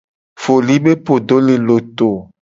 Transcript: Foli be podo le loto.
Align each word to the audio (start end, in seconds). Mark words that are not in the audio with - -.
Foli 0.45 0.75
be 0.85 0.93
podo 1.09 1.37
le 1.49 1.55
loto. 1.67 2.09